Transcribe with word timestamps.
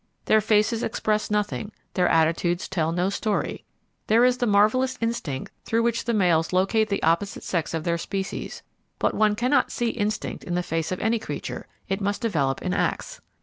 Their 0.25 0.41
faces 0.41 0.81
express 0.81 1.29
nothing; 1.29 1.71
their 1.93 2.07
attitudes 2.09 2.67
tell 2.67 2.91
no 2.91 3.09
story. 3.11 3.65
There 4.07 4.25
is 4.25 4.39
the 4.39 4.47
marvellous 4.47 4.97
instinct 4.99 5.51
through 5.63 5.83
which 5.83 6.05
the 6.05 6.13
males 6.15 6.51
locate 6.51 6.89
the 6.89 7.03
opposite 7.03 7.43
sex 7.43 7.75
of 7.75 7.83
their 7.83 7.99
species; 7.99 8.63
but 8.97 9.13
one 9.13 9.35
cannot 9.35 9.71
see 9.71 9.89
instinct 9.89 10.43
in 10.43 10.55
the 10.55 10.63
face 10.63 10.91
of 10.91 10.99
any 11.01 11.19
creature; 11.19 11.67
it 11.87 12.01
must 12.01 12.19
develop 12.19 12.63
in 12.63 12.73
acts. 12.73 13.21